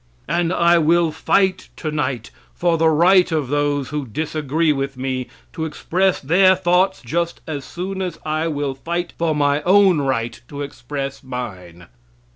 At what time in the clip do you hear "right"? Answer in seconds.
2.89-3.31, 10.01-10.41